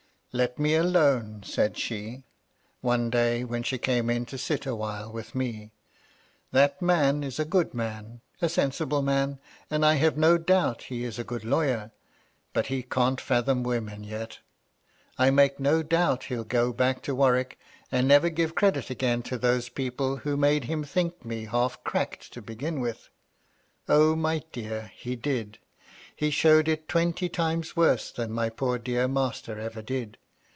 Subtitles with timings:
[0.41, 2.23] "Let me alone," said she,
[2.79, 5.73] one day when she came in to sit awhile with me.
[6.11, 10.83] *' That man is a good man— a sensible man— and, I have no doubt,
[10.83, 11.91] he is a good lawyer;
[12.53, 14.39] but he can't fathom women yet.
[15.17, 17.59] I make no doubt he'll go back to Warwick,
[17.91, 22.31] and never give credit again to those people who made him think me half cracked
[22.31, 23.09] to begin with.
[23.89, 25.57] O, my dear, he did!
[26.15, 30.17] He showed it twenty times worse than my poor dear master ever did.